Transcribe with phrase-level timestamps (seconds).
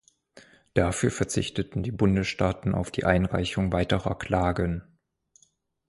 [0.73, 4.97] Dafür verzichteten die Bundesstaaten auf die Einreichung weiterer Klagen.